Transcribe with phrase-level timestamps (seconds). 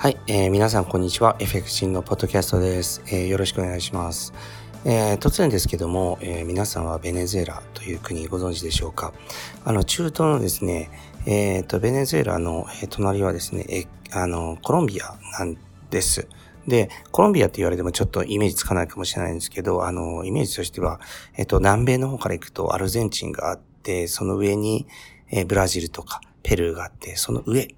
[0.00, 1.36] はい、えー、皆さんこんにちは。
[1.40, 3.02] エフェクシンのポッドキャストです。
[3.08, 4.32] えー、よろしくお願いします。
[4.86, 9.12] えー、突然ですけども、えー、皆さんはベネズエラという国ご存知でしょうか？
[9.62, 10.90] あの、中東のですね、
[11.26, 15.58] えっ、ー、と、ベネズエラの、え、隣はですね、えあの、コロンビアなん
[15.90, 16.28] です。
[16.66, 20.98] で、コロンビアって言われてもちょっとイメージつかないかもしれないんですけど、あの、イメージとしては、
[21.36, 24.86] えっ、と、南米の方から行くとアルゼンチンがあって、その上に、
[25.30, 27.68] えブラジルとかペルーがあって、その上、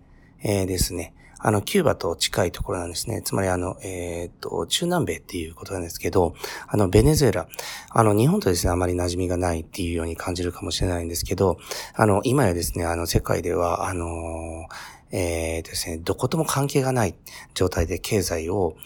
[0.44, 1.14] えですね。
[1.44, 3.20] あの、キューバと近いところなんですね。
[3.22, 6.34] つまりあの、えっ、と、中南米っていうことなんですけど、
[6.68, 7.48] あの、ベネズエラ、
[7.90, 11.58] あの、日本とですね、あまり馴染みがないっていうように感じるかもしれないんですけど、
[11.94, 14.66] あの、今やですね、あの、世界では、あの
[15.12, 17.14] えー、ですね、どことも関係がない
[17.54, 18.76] 状態で経済を、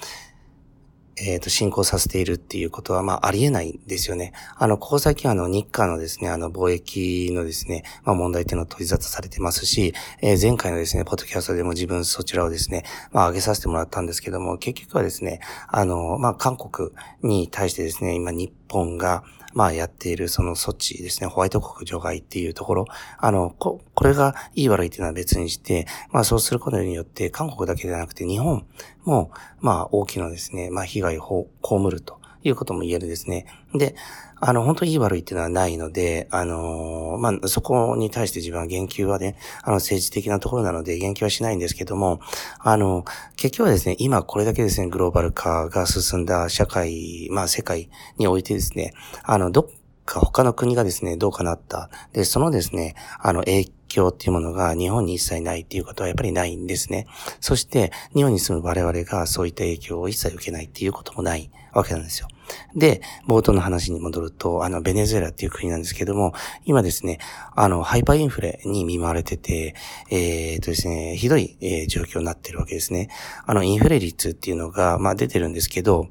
[1.16, 4.32] えっ、ー、と、進行させているっていうことは、まあ、ありえないんですよね。
[4.56, 16.90] あの、ここ最近あの、日韓のですね、あの、貿易のですね、まあ、問題っていうのを取り沙汰されてますし、えー、前回のですね、ポッドキャストでも自分そちらをですね、まあ、上げさせてもらったんですけども、結局はですね、あの、まあ、韓国
[17.22, 19.24] に対してですね、今、日本が、
[19.56, 22.84] まあやっているその措置ですね、ホワイト国除外っていうところ、
[23.16, 28.66] あの、こ、これがいい悪いっていうのは別にして、まあそうすることによって韓国だけではなくて日本
[29.04, 32.20] も、まあ大きなですね、まあ被害を被ると。
[32.48, 33.46] いうことも言えるですね。
[33.74, 33.94] で、
[34.38, 42.20] あの、本当にいい悪いっていうのはないので、あの、まあ、そこに対して自分は言及はね、あの、政治的なところなので言及はしないんですけども、
[42.58, 43.04] あの、
[43.36, 49.66] 結局はですね、今これだけですね、グローバル化が進んだ社会、まあ、世界においてですね、あの、どっ
[50.04, 51.90] か他の国がですね、どうかなった。
[52.12, 57.06] で、そのですね、あの、影響っていうものが日本に一切ないっていうことはやっぱりないんですね。
[57.40, 62.28] そして、日本に住む我々がそういった影響を一切受けないっていうこともないわけなんですよ。
[62.74, 66.32] で、冒頭の話に戻ると、あの、ベネズエラっていう国なんですけども、
[66.64, 67.18] 今ですね、
[67.54, 69.74] あの、ハイパーインフレに見舞われてて、
[70.10, 73.08] えー、とですね、ひどい、えー、状況になってるわけですね。
[73.44, 76.08] あの、インフレ率っていうのが、まあ、出てるんですけど、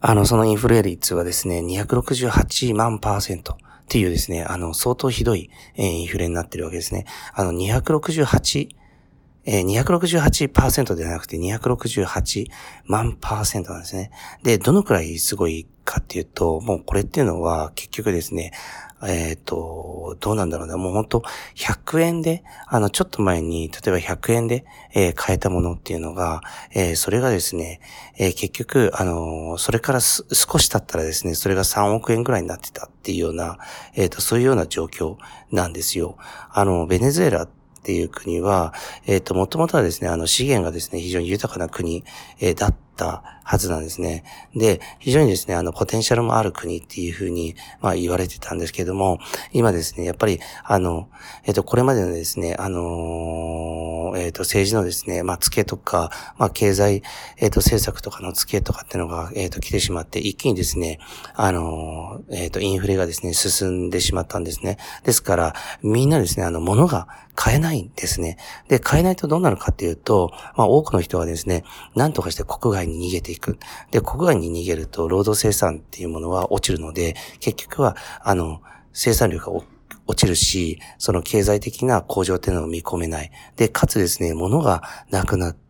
[0.00, 3.56] あの、そのインフレ率はですね、268万パーセント。
[3.86, 7.06] っていうですね、あの、相当ひどい、えー、インフレになってるわけですね。
[7.34, 8.68] あの、268、
[9.46, 12.46] えー、268%ではなくて268
[12.84, 14.10] 万パーセントなんですね。
[14.42, 18.52] で、どのくらいすごいかっていうと、もうこれっていうのは結局ですね、
[19.02, 20.76] えっ、ー、と、どうなんだろうな。
[20.76, 21.22] もう本当
[21.54, 24.64] 100円で、あの、ちょっと前に、例えば100円で、
[24.94, 26.40] えー、買えたものっていうのが、
[26.72, 27.80] えー、それがですね、
[28.18, 30.24] え結局、あの、それから少
[30.58, 33.58] し経ったらですね、それが3億円ぐらいになってたっていうような、
[33.94, 35.16] えっ、と、そういうような状況
[35.52, 36.16] なんですよ。
[36.50, 37.46] あの、ベネズエラ
[37.86, 38.74] っていう国は、
[39.06, 42.02] えっ、と、もともとはですね、あの、資源がですね、非常に豊かな国、
[42.40, 44.24] えだったはずなんですね。
[44.56, 49.18] で、非常にですね、あの、ポテンシャルもある国っていうふうに、まあ言われてたんですけども、
[49.52, 51.08] 今ですね、やっぱり、あの、
[51.44, 57.02] えっ、と、これまでのですね、あのえっ、と、政治のですね、まあ、付けとか、まあ、経済、
[57.38, 60.98] えっ、と、政策とかの付けとかっていうのが、えっ、と、来てしまって、一気にですね、
[61.34, 64.78] あのえっ、と、インフレがですね、進んでしまったんですね。
[65.04, 68.38] ですから、みんなですね、あの、物が買えないんですね。
[68.68, 71.64] で、買えないとどうなるかっていうと、まあ、多くの人はですね、
[71.94, 73.58] 何とかして国外に逃げていく。
[73.90, 78.60] で、国外に逃げると、労働生産っていうものは落ちるので、結局は、あの、
[78.92, 79.66] 生産量が落
[80.16, 83.30] ちるし、その経済的な向上っていうのを見込めない。
[83.56, 85.65] で、かつですね、物がなくなって、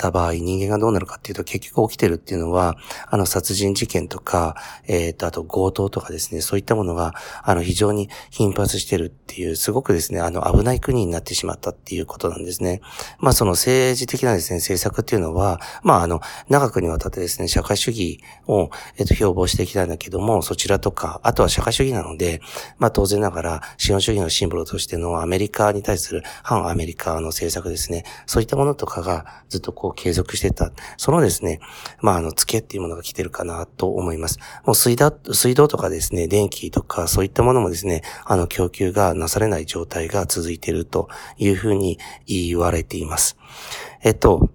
[0.00, 4.56] た場合、人間がどうなるかっていうと、結局起きてるっていうのは、あの、殺人事件とか、
[4.86, 12.80] えっ、ー、と、あと強盗とかですね、そういったものが、あの、非常に頻発してるっていう、すごくですね、あの、危ない国になってしまったっていうことなんですね。
[13.18, 22.40] まあ、その政治的なですね、政策っていうのは、まあ、あの、長くにわたってですね、社会主義を、えっ、ー、と、標榜してきたんだけども、そちらとか、あとは社会主義なので、
[22.78, 30.72] まあ、当然ながら、資本主義のシンボルとしてのアメリカに対する反アメリカの政策ですね、そういったものとかが、ずっとこう、継続してた。
[30.96, 31.60] そのですね、
[32.00, 34.38] まあ、あの、付けっていうものが来てるかなと思います。
[34.64, 41.08] もう水道、水道とかですね、電気とかそういったものもですね、あの、供給がなされない状態が続いていると
[41.38, 43.36] いうふうに言われています。
[44.02, 44.50] えっと、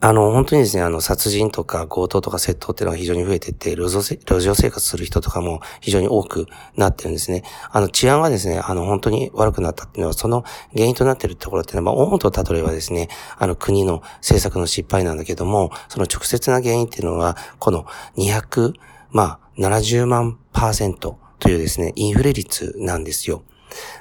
[0.00, 6.46] あの、本当にですね、あの、殺人とか強盗とか窃盗っていうのが非常に増えてて、路上路上生活する人とかも非常に多く
[6.76, 7.42] なってるんですね。
[7.72, 13.08] あの、治安がですね、あの、本当に悪くなったっていうのは、その原因となってるところっていうのは、まあ、大元をたどればですね、
[13.38, 17.84] あの、国の政策の失敗なんだけども、その直接な原因っていうのは、この
[18.16, 18.74] 200、
[19.10, 23.42] まあ、70万パーセントというですね、インフレ率なんですよ。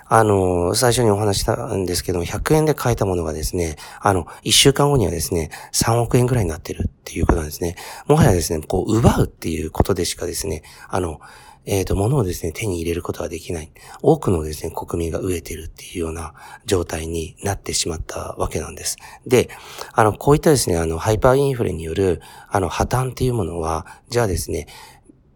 [0.06, 7.76] あの、最初にお話したんですけども、100円で買えたものがですね、あの、1週間後にはですね、3億円ぐらいになってるっていうことなんですね。
[8.08, 11.20] もはやですね、こう、奪うっていうことでしかですね、あの、
[11.68, 13.70] えっ、ー、と、物をですね、手に入れることができない。
[14.02, 16.34] 多くのですね、国民が飢えてるっていうような
[16.66, 18.96] 状態になってしまったわけなんです。
[19.26, 19.50] で、
[19.92, 24.68] あの、こういったですね、あの、ハイパーインフレによる、あの、破綻っていうものは、じゃあですね、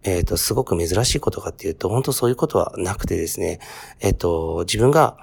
[0.04, 3.60] えっ、ー、と、すごく珍しいことかっていうと、本当そういうことはなくてですね、
[4.00, 5.18] えっ、ー、と、自分が、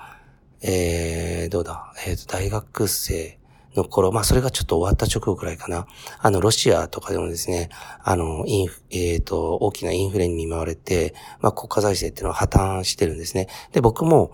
[0.62, 3.38] えー、どうだ、えっ、と、大学生、
[3.78, 5.86] の頃、まあそれがちょっと終わった直後くらいかな。
[6.18, 7.70] あの、ロシアとかでもですね、
[8.02, 13.48] あの、インフ、えっ、ー、と、大きなインフレに見舞われて、まあ国家財政っていうのは破綻してるんですね。
[13.72, 14.32] で、僕も、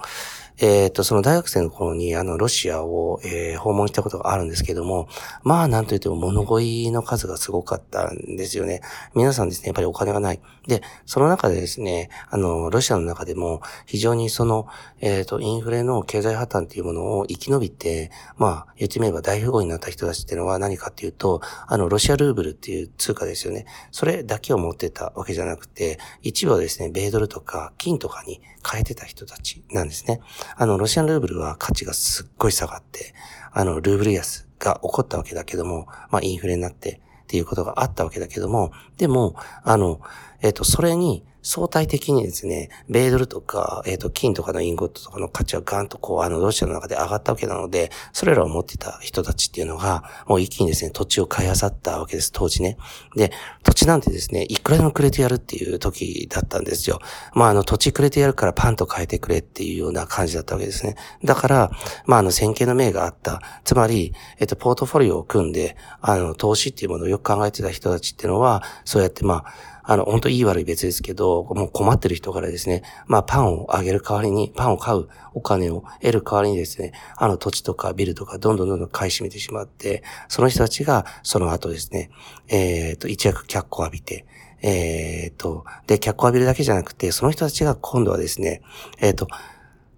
[0.58, 5.08] えっ、ー、と、その大学生の頃に、あの、ロシアを、えー、訪問したことがあるんですけども、
[5.42, 8.80] まあ、なんと言っても物乞いの数がすごかったんですよね。
[9.14, 10.40] 皆さんですね、やっぱりお金がない。
[10.68, 14.66] で、その中でですね、あの、ロシアの中でも、非常にその、
[15.00, 23.66] えっ、ー、と、インフレの経済破綻っていうものを生き延びて、まあ、言ってみれば大富豪になった人たちっていうのは何かっていうと、あの、ロシアルーブルっていう通貨ですよね。
[23.90, 28.40] それだけを持ってたわけじゃなくて、一部はですね、米ドルとか金とかに
[28.70, 30.20] 変えてた人たちなんですね。
[30.56, 33.14] あの、ロシアンルーブルは価値がすっごい下がって、
[33.52, 40.00] あの、ルーブル安が起こったわけだけども、まあ、インフレになってっていうことがあったわけだけども、でも、あの、
[40.42, 52.78] えっ、と、それに、相対的にですね、米ドルとか、えっ、ー、と、金とかのインゴットとかの価値はガンとこう、あの、ロシアの中で上がったわけなので、それらを持ってた人たちっていうのが、もう一気にですね、土地を買い漁ったわけです、当時ね。
[53.14, 53.30] で、
[53.62, 56.98] 土地なんてですね、いくらでもくれてやるっていう時だったんですよ。
[57.34, 60.96] まあ、あの、土地くれてやるからパンと変えてくれっていうような感じだったわけですね。
[61.22, 61.70] だから、
[62.06, 63.42] まあ、あの、先見の明があった。
[63.64, 82.10] つまり、えっ、ー、と、ポートフォリオを組んで、あの、投資っていうものをよく考えてた人たちっていうのは、そうやってまあ、あの、本当いい悪い別ですけど、もう困ってる人からですね、まあパンをあげる代わりに、パンを買うお金を得る代わりにですね、あの土地とかビルとかどんどんどんどん買い占めてしまって、その人たちがその後ですね、
[82.48, 84.24] えっ、ー、と、一躍脚光を浴びて、
[84.62, 88.62] えっ、ー、と、で、脚光を浴びるだけじゃなくて、その人たちが今度はですね、
[89.00, 89.28] えっ、ー、と、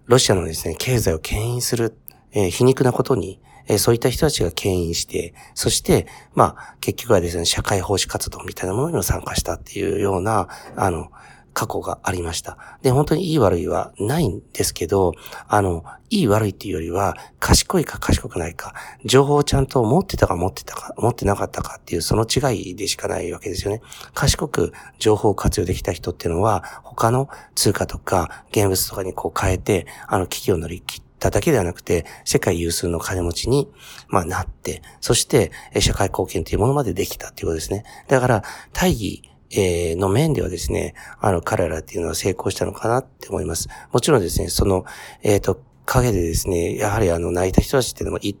[0.05, 1.97] ロシアのですね、経済を牽引する、
[2.33, 11.11] えー、皮肉なことに、えそういった人たちが牽引して、そして、まあ、結局はですね、社会奉仕活動みたいなものにも参加したっていうような、あの、
[11.57, 12.77] 過去がありました。
[12.83, 15.13] で、本当にいい悪いはないんですけど、
[15.47, 18.75] あの、いい悪いっていうよりは、賢いか賢くないか、
[19.05, 23.81] 情報をちゃんと持ってたか持ってたか、持ってなかったかっていうその違いでしかないわけですよね。
[24.13, 33.69] 賢く情報を活用できた人っていうのは、他の通貨とか現物とかにこう変えて、あの危機を乗り切ってただけではなくて、世界有数の金持ちに、
[34.07, 37.83] まあ、なって、そして、社会貢献というものまでできたっていうことですね。
[38.07, 38.43] だから、
[38.73, 43.69] 大義、えー、の面ではですね、あの、彼らっていうのは成功したのかなって思います。
[43.91, 44.85] もちろんですね、その、
[45.23, 48.37] えっ、ー、と、陰でですね、やはりあの、泣いた人たちっていうのもい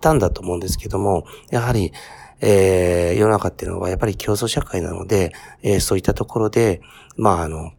[0.00, 1.92] たんだと思うんですけども、やはり、
[2.40, 5.32] えー、世の中っていうのはやっぱり競争社会なので、
[5.62, 6.80] えー、そういったところで、
[7.16, 7.72] まあ、あの、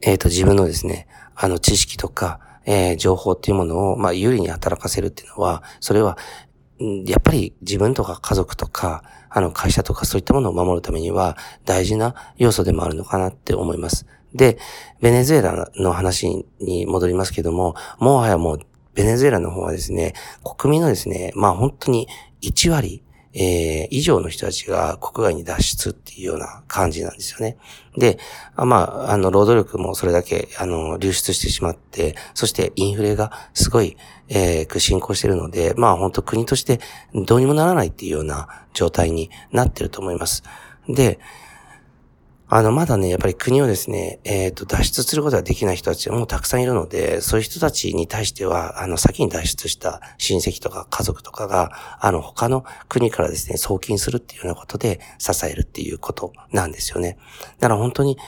[0.00, 6.16] えっ、ー、と、自分のですね、あの、知識とか、えー、情報っていうものを、まあ、有利に働かせるっていうのは、それは、
[7.06, 14.06] やっぱり自分とか家族とか、あの、会社とかそういったものを守るためには大事な要素でもあるのかなって思います。
[14.34, 14.58] で、
[15.00, 18.60] ベネズエラの話に戻りますけども、もはやもう、
[18.94, 22.08] ベネズエラの方はですね、国民のですね、まあ本当に
[22.42, 23.02] 1割、
[23.34, 27.56] えー、以上の人たちが国外に脱出っていうような感じなんですよね。
[27.96, 28.18] で、
[28.56, 33.96] あまあ、あの、労働力もそれだけ、あの、流出してしまって、そしてインフレがすごい、
[34.28, 36.80] えー、進行しているので、まあ本当国として
[37.14, 40.42] どうにもならないっていうような状態になってると思います。
[40.88, 41.18] で、
[42.54, 57.16] あの、まだね、やっぱり国をですね、えっ、ー、と、脱出することができない人たちもたくさんいるので、そういう人たちに対しては、あの、先に脱出した親戚とか家族とかが、あの、他の国からですね、送金するっていうようなことで支えるっていうことなんですよね。
[57.58, 58.18] だから本当に、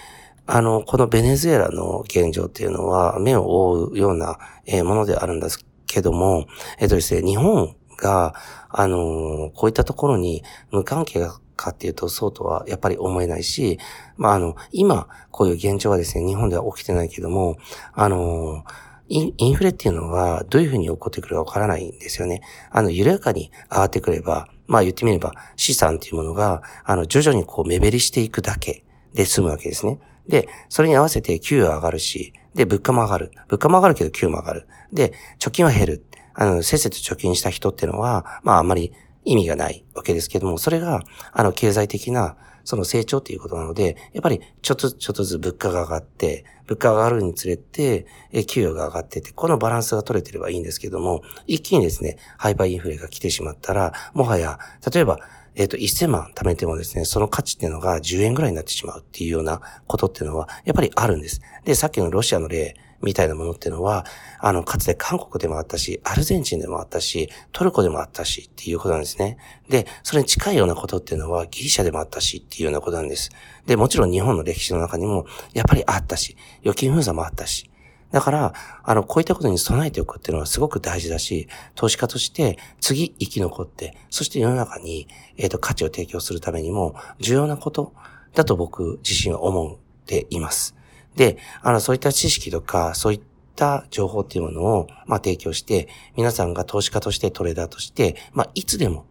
[0.47, 4.39] あの、このベネズエラの現状っていうのは、目を覆うような、
[4.85, 6.47] ものであるんですけども、
[6.79, 8.35] えっ、ー、とですね、日本が、
[8.69, 13.79] あのこういったところに無関係がかっていうと、そうとはやっぱり思えないし、
[14.17, 17.57] まあ、あの、今、こういう現状はですね、日本では起きてないけども、
[17.93, 18.65] あの、
[19.09, 22.41] インフレっていうのはどういうふうに起こってくるかわからないんですよね。
[22.71, 28.83] あの、緩やかに上がってくれば、まあ言ってみれば資産っていうものが、あの、徐々にこう目減りしていくだけ
[29.13, 30.01] で済むわけですね。
[30.27, 33.33] で、それに合わせて給与上がるし、で、物価も上がる。
[33.49, 34.69] 物価も上がるけど給与も上がる。
[34.91, 36.07] で、貯金は減る。
[36.35, 38.93] あの、せっせと貯金した人っていうのは、まああんまり
[39.25, 54.59] 意味がないわけですけども、それが、あの、経済的な、その成長っていうことなので、やっぱりちょっとちょっとずつ物価が上がって、物価が上がるにつれて、え、給与が上がってて、このバランスが取れてればいいんですけども、一気にですね、ハイパーインフレが来てしまったら、もはや、
[54.93, 55.19] 例えば、
[55.57, 61.41] えっ、ー、と、1000万貯めてもですね、その価値っていうのが10円ぐらいになってしまうっていうようなことっていうのは、やっぱりあるんです。
[61.65, 64.05] で、さっきのロシアの例みたいなものっていうのは、
[64.41, 69.39] あの、かつて韓国でもあったし、アルゼンチンでもあったし、トルコでもあったしっていうことなんですね。
[69.69, 73.31] で、それに近いようなことっていうのはギリシャでもあったしっていうようなことなんです。
[73.67, 77.71] で、もちろん日本の歴史の中にもやっぱりあったし、預金封鎖もあったし、
[78.15, 87.93] だから、あの、こういったことに備えておくっていうのはすごく大事だし、投資家として次生き残って、そして世の中に、えっ、ー、と、価値を提供するためにも重要なこと
[88.33, 90.77] だと僕自身は思っています。
[91.17, 93.21] で、あの、そういった知識とか、そういっ
[93.57, 99.07] た情報っていうものを、まあ、提供して、皆さんが投資家としてトレーダーとして、まあ、いつでも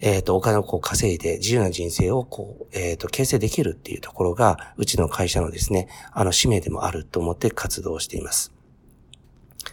[0.00, 8.52] えっ、ー、と、お金をこう稼いで自由な人生をこう、えっ、ー、と、形成できるっていうところが、うちの会社のですね、あの、使命でもあると思って活動しています。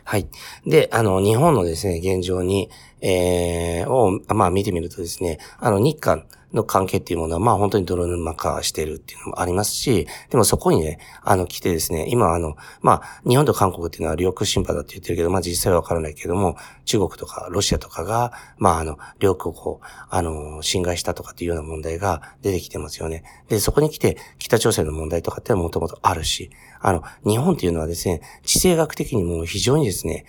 [0.03, 0.27] はい。
[0.65, 2.69] で、あの、日本のですね、現状に、
[3.01, 23.23] えー、を、まあ見てみるとですね、あの、日韓の関係っていうものは、まあ本当に泥沼化してるっていうのもありますし、でもそこにね、あの、来てですね、今あの、まあ、日本と韓国っていうのは領空侵犯だって言ってるけど、まあ実際はわからないけども、中国とかロシアとかが、まああの、領空を、あの、侵害したとかっていうような問題が出てきてますよね。
[23.49, 30.25] で、そこに来て、北朝鮮の問題とかってもともとあるし、あの、日本っていうのはですね、地政学的にも非常にですね、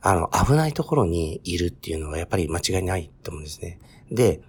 [0.00, 3.78] あの、危ないところにいるっていうのはやっぱり間違いないと思うんですね。
[4.10, 4.40] で、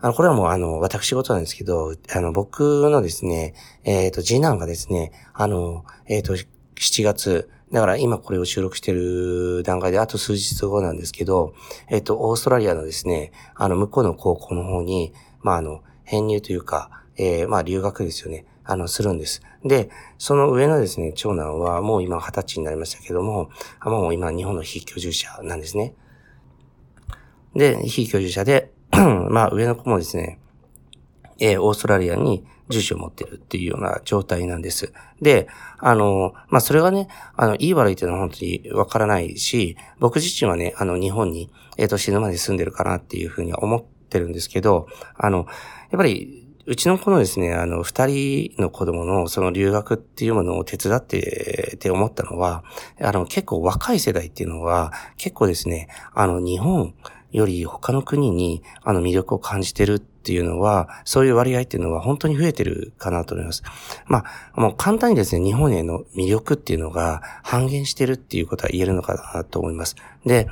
[0.00, 6.34] あの、これはもうあの、私事なんですけど、あの、僕のですね、えっ、ー、と、次男がですね、あの、えっ、ー、と、
[6.76, 11.52] 7月、だから今これを収録してる段階であと数日後なんですけど、
[11.88, 18.46] えっ、ー、と、オーストラリアのですね、あの、向こうの高校の方に、まあ、あの、編入というか、えー、まあ、留学ですよね。
[18.68, 19.42] あの、するんです。
[19.64, 23.50] で、その上のですね、長男はもう今二十歳になりましたけども、
[23.82, 25.94] もう今日本の非居住者なんですね。
[27.54, 28.70] で、非居住者で、
[29.30, 30.38] まあ上の子もですね、
[31.40, 34.92] えー、オーストラリアに住所を持ってるっていうような状態なんです。
[35.22, 35.48] で、
[35.78, 45.46] あの、まあ、それがね、あの、いい悪いっていうのは本当にわからないし、僕自身はね、あの、日本に、えっ、ー、と、死ぬまで住んでるかなっていうふうには思ってるんですけど、あの、やっ
[45.96, 52.62] ぱり、うちの子のですね、あの、二人の子供のその留学っていうものを手伝ってって思ったのは、
[53.00, 56.92] あの、結構若い世代っていうのは、結構ですね、あの、日本
[57.32, 63.62] より他の国に、あの、魅力を感じてるっていうのは、そういう割合っていうのは本当に増えてるかなと思います。
[64.06, 69.96] まあ、もう簡単にですね、日本への魅力っていうのが半減してるっていうことは言えるのかなと思います。
[70.26, 70.48] で、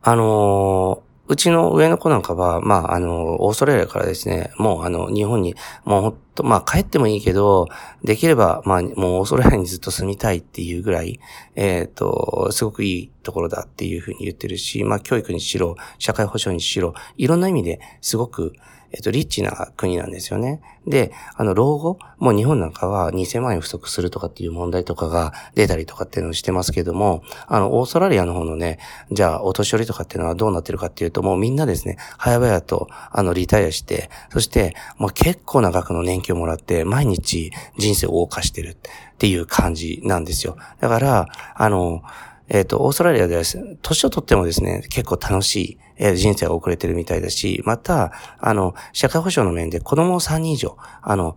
[0.00, 5.54] あのーうちの上の子なんかは、まあ、あの、オーストラリアからですね、もうあの、日本に、
[5.84, 7.68] もうほんと、まあ、帰ってもいいけど、
[8.02, 11.20] できれば、まあ、もうオーストラリアにずっと住みたいっていうぐらい、
[11.54, 18.54] えっ、ー、と、すごくいいところだっていうふうに言ってるし、まあ、教育にしろ、社会保障にしろ、いろんな意味ですごく、
[18.92, 20.60] えっと、リッチな国なんですよね。
[20.86, 28.78] で、あの、老後、もう日本なんかは2000万円不足するとかっていう問題とかが出たりとかっていうのをしてますけども、あの、オーストラリアの方のね、
[29.10, 38.76] じゃあ、お年寄りとかっていうのはどうなってるかっていうと、もうみんなですね、早々と、あの、リタイアして、そして、もう結構な額の年金をもらって、毎日人生を謳歌してるっ
[39.18, 40.56] ていう感じなんですよ。
[40.80, 42.02] だから、あの、
[42.48, 43.42] えっ、と、オーストラリアでは、
[43.82, 51.36] 年をとってもですね、結構楽しい、えー、人生が遅れてるみたいだし、また、あの、社会保障の面で子供を3人以上、あの、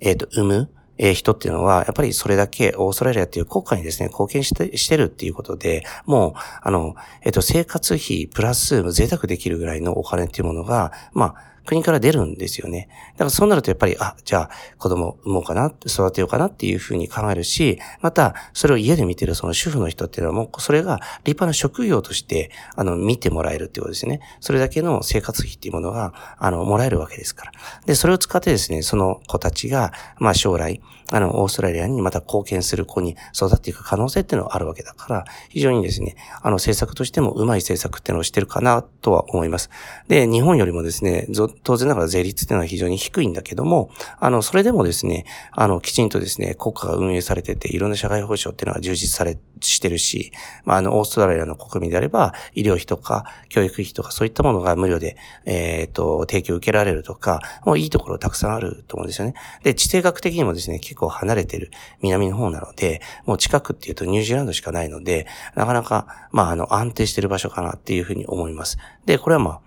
[0.00, 12.88] えっ、ー、と、産む、えー、人っていうのは、やっぱりそれだけオーストラリアっていう国家にですね、貢献して、してるっていうことで、もう、あの、えっ、と、生活費プラス贅沢できるぐらいのお金っていうものが、まあ、国から出るんですよね。
[13.12, 24.20] だからそうなるとやっぱり、あ、じゃあ子供産もうかな、育てようかなっていうふうに考えるし、また、それを家で見てるその主婦の人っていうのはもう、それが立派な職業として、あの、見てもらえるっていうことですね。
[24.40, 27.52] それだけの生活費っていうものが、あの、もらえるわけですから。
[27.86, 39.70] で、それを使ってですね、その子たちが、まあ将来、あの、オーストラリアにまた貢献する子に育っていく可能性っていうのはあるわけだから、非常にですね、あの、政策としてもうまい政策っていうのをしてるかなとは思います。
[40.08, 41.26] で、日本よりもですね、
[41.62, 50.32] 当然ながら税率っていうのは非常に低いんだけども、あの、それでもですね、あの、きちんとですね、国家が運営されてて、いろんな社会保障っていうのは充実され、してるし、
[50.64, 59.34] まあ、あの、オーストラリアの国民であれば、医療費とか、教育費とか、そういったものが無料で、えっ、ー、と、提供受けられるとか、もういいところたくさんあると思うんですよね。
[59.64, 61.70] で、地政学的にもですね、結構離れてる
[62.02, 68.78] 南の方なので、もう近くっていうとニュージーランドしかないので、なかなか、まあ、あの、安定してる場所かなっていうふうに思います。
[69.06, 69.60] で、これはまあ、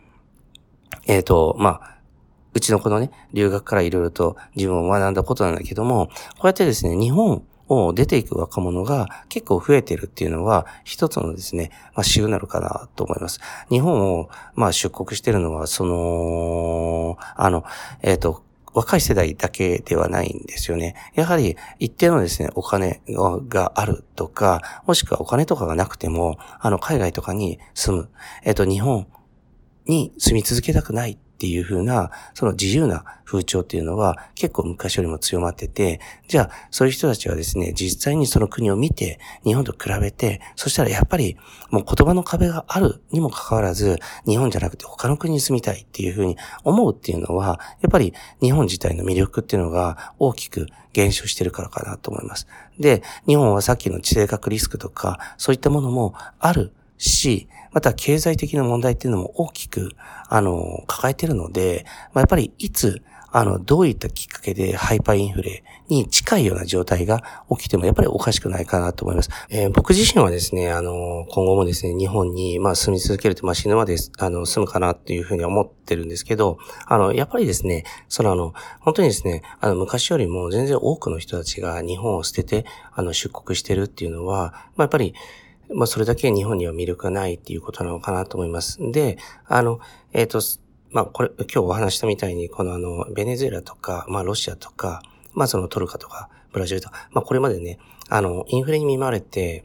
[1.07, 1.97] えっ、ー、と、まあ、
[2.53, 13.39] うちの子のね、留学からいろいろと自分を学んだことなんだけども、こうやってですね、日本を出ていく若者が結構増えてるっていうのは、一つのですね、まあ、週なのかなと思います。
[13.69, 17.63] 日本を、まあ、出国してるのは、その、あの、
[18.01, 20.95] えっ、ー、と、若い世代だけではないんですよね。
[21.15, 23.01] やはり一定のですね、お金
[23.47, 28.09] があるとか、もしくはお金とかがなくても、あの、海外とかに住む、
[28.43, 29.07] えっ、と、日本
[29.85, 41.37] に住み続けたくないっていう風な、その自由な風潮っていうのは結構昔よりも強まってて、じゃあそういう人たちはですね、実際にその国を見て、日本と比べて、そしたらやっぱり
[41.71, 52.45] もう言葉の壁があるにもかかわらず、日本じゃなくて他の国に住みたいっていう風に思うっていうのは、やっぱり日本自体の魅力っていうのが大きく減少してるからかなと思います。
[52.77, 59.91] で、日本はさっきの地政学リスクとか、そういったものもあるし、また経済的な問題っていうのも大きく、
[60.27, 63.01] あの、抱えているので、まあ、やっぱりいつ、
[63.33, 69.29] あの、どういったきっかけでハイパーインフレに近いような状態が起きてもやっぱりおかしくないかなと思います。
[69.49, 85.13] えー、僕自身はですね、あの、今後もですね、日本に、まあ、住み続けると、まあ、死ぬまで、あの、住むかなっていうふうに思ってるんですけど、あの、やっぱりですね、そのあの、本当にですね、あの、昔よりも全然多くの人たちが日本を捨てて、あの、出国してるっていうのは、まあ、やっぱり、
[85.73, 88.79] まあ、それだけ日本には魅力がないっていうことなのかなと思います。
[88.91, 89.79] で、あの、
[90.13, 90.41] えっ、ー、と、
[90.91, 95.01] まあ、これ、今日お話したみたいに、このあの、ベネズエラとか、まあ、ロシアとか、
[95.33, 99.63] まあ、そのトルカとか、ブラジルとか、まあ、これまでね、あの、インフレに見舞われて、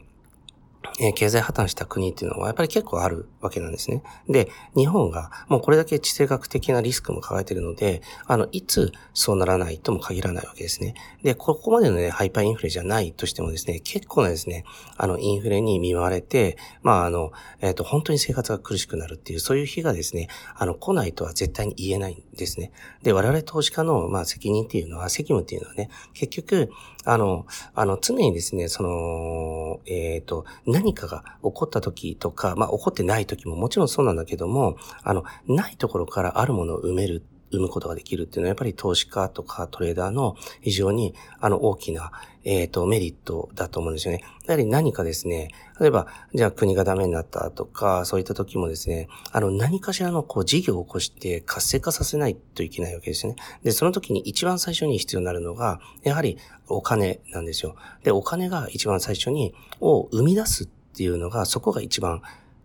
[0.99, 4.01] え経済破綻した国っていうのはやっぱり結構あるわけなんですね。
[4.27, 10.95] で、日本がもうこれだけ地政学的なリスクも抱えているので、あの、いつそうならないとも限らないわけですね。
[11.23, 14.65] で、ここまでのね、ハイパーインフレじゃないとしてもですね、結構なですね、
[14.97, 22.71] あの、インフレに見舞われて、まあ、あの、えっ、ー、と、本当に生活が苦しくなるっていう、そういう日がですね、あの、来ないとは絶対に言えないんですね。
[23.03, 26.69] で、我々投資家の、まあ、責任っていうのは、責務っていうのはね、結局、
[27.05, 42.11] あの、あの、常にですね、その、えっ、ー、と、何かが起こった時とか、まあ、起こってない時ももちろんそうなんだけども、あの、ないところからあるものを埋める生むことができるっていうのは、やっぱり投資家とかトレーダーの非常に、あの、大きな、
[42.43, 44.23] えっ、ー、と、メリットだと思うんですよね。
[44.45, 53.35] やはり何かですね、例えば、じゃあ国がダメになったとか、そういった時もですね、あの、何かしらのこう事業を起こして活性化させないといけないわけですね。
[53.63, 57.75] で、その時に一番最初に必要になるのが、やはりお金なんですよ。
[58.03, 62.21] で、お金が一番最初に、を生み出すっていうのが、そこが一番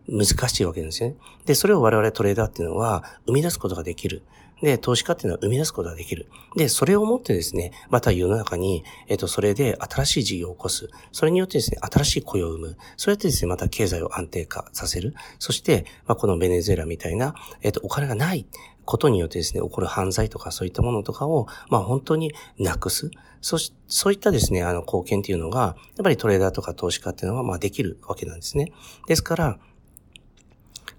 [0.09, 1.17] 難しいわけですよね。
[1.47, 4.23] で、それを我々トレーダーっていうのは生み出すことができる。
[4.62, 6.29] で、投資家っていうのは生み出すことができる。
[6.57, 10.88] で、それをもってですね、また世の中に、えっ、と、それで新しい事業を起こす。
[11.11, 12.77] それによってですね、新しい雇用を生む。
[12.97, 15.15] そうやってですね、また経済を安定化させる。
[15.41, 18.47] そして、まあ、このベネズエラみたいな、えっ、と、お金がない
[18.85, 23.11] ことによってですね、起こる犯罪とかそういったものとかを、まあ、本当になくす。
[23.41, 28.73] そし、そういったですね、あの、貢献っていうのが、やっぱりトレーダーとか投資家っていうのは、まあ、できるわけなんですね。
[29.09, 29.59] ですから、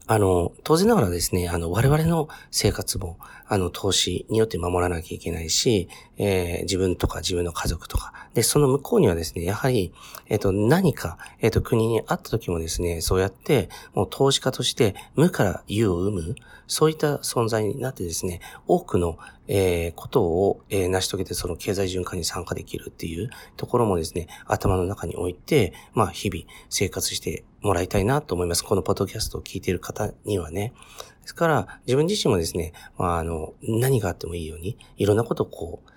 [0.05, 5.87] あの、当然ながらですね、あの、我々の生活も、あの、投資によって守らなきゃいけないし、
[6.17, 8.22] えー、自分とか自分の家族とか。
[8.33, 9.93] で、その向こうにはですね、やはり、
[10.27, 16.35] えっ、と、何か、えっ、と、国にあった時もですね、そうやって、もう投資家として、無から有を生む、
[16.67, 19.17] そういった存在になってですね、多くの、
[19.47, 28.63] えー、ことを、えー、成し遂げてその経済循環に参加できるっていうところもですね、頭の中に置いて、まあ日々生活してもらいたいなと思います。
[28.63, 30.73] このポッドキャストを聞いている方にはね。
[31.21, 35.89] ですから、自分自身もですね、まあ、あの、何があってもいいように、いろんなことをこう、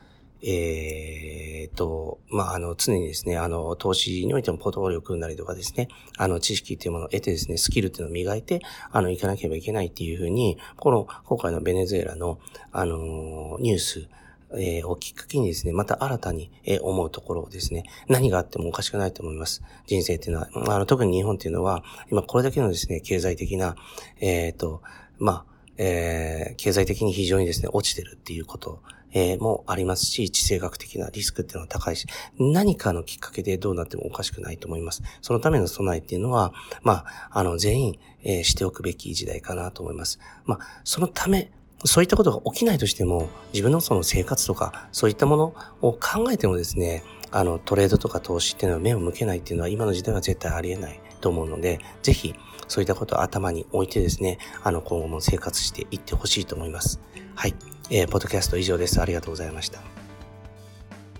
[0.42, 12.38] えー、と、まあ、あの、常にですね、あの、投資においてもポートフォリオを組んだりとかですね、あの、知識っていうものを得てですね、スキルっていうのを磨いて、あの、行かなければいけないっていうふうに、この、今回のベネズエラの、
[12.72, 14.08] あの、ニュース、
[14.52, 19.62] えー、をきっかけにですね、また新たに、えー、思うところをですね、何があってもおかしくないと思います。
[19.86, 23.74] 人生っていうのは、あの、特に日本っていうのは、今これだけのですね、経済的な、
[24.20, 24.82] えっ、ー、と、
[25.18, 25.44] まあ、
[25.78, 32.06] えー、経済的に非常にですね、落ちてるっていうことえー、もありますし、地政学的なリスクっていうのは高いし、
[32.38, 35.02] 何かのきっかけでどうなってもおかしくないと思います。
[35.22, 40.18] そのための備えっていうのは、まあ、あの、全員、えー、しておくべき時代かなと思います。
[40.44, 41.50] まあ、そのため、
[41.84, 52.34] そういったことが起きないとしても、自分のその生活とか、そういったものを考えてもですね、あの、トレードとか投資っていうのは目を向けないっていうのは今の時代は絶対ありえないと思うので、ぜひ、
[52.68, 57.00] そういったことを頭に置いてですね、あの、今後も生活していってほしいと思います。
[57.34, 57.54] はい。
[57.90, 59.00] えー、ポッドキャスト以上です。
[59.00, 59.80] ありがとうございました。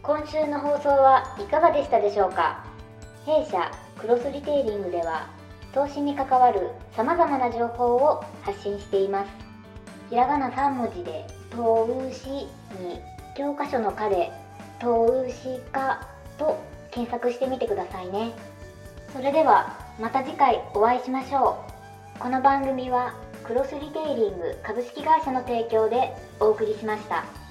[0.02, 2.64] 今週の放送はいかがでしたでしょうか？
[3.24, 5.28] 弊社クロスリテイリングでは
[5.72, 9.28] 投資に関わるさまざまな情報を発信しています。
[10.10, 12.48] ひらがな3文字で投資に
[13.36, 14.30] 教科書の科で
[14.78, 16.00] 投資家
[16.38, 18.32] と検索してみてくださいね
[19.12, 21.64] それではまた次回お会いしましょ
[22.16, 23.14] うこの番組は
[23.46, 27.45] クロスリテイリング株式会社の提供でお送りしました。